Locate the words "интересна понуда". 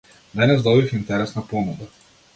0.95-1.85